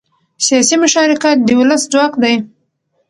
سیاسي 0.45 0.75
مشارکت 0.83 1.37
د 1.43 1.49
ولس 1.59 1.81
ځواک 1.91 2.13
دی 2.23 2.35